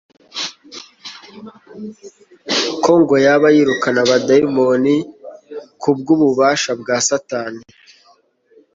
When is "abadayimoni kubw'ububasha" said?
4.05-6.71